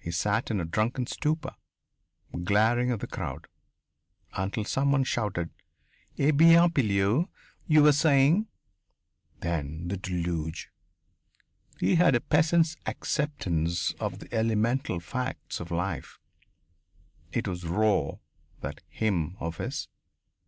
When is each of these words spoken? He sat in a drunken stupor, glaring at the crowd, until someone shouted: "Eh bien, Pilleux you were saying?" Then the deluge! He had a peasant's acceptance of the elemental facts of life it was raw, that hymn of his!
He 0.00 0.10
sat 0.10 0.50
in 0.50 0.58
a 0.60 0.64
drunken 0.64 1.06
stupor, 1.06 1.54
glaring 2.42 2.90
at 2.90 2.98
the 2.98 3.06
crowd, 3.06 3.46
until 4.32 4.64
someone 4.64 5.04
shouted: 5.04 5.50
"Eh 6.18 6.32
bien, 6.32 6.68
Pilleux 6.72 7.28
you 7.68 7.84
were 7.84 7.92
saying?" 7.92 8.48
Then 9.42 9.86
the 9.86 9.96
deluge! 9.96 10.72
He 11.78 11.94
had 11.94 12.16
a 12.16 12.20
peasant's 12.20 12.76
acceptance 12.86 13.92
of 14.00 14.18
the 14.18 14.34
elemental 14.34 14.98
facts 14.98 15.60
of 15.60 15.70
life 15.70 16.18
it 17.30 17.46
was 17.46 17.64
raw, 17.64 18.16
that 18.60 18.80
hymn 18.88 19.36
of 19.38 19.58
his! 19.58 19.86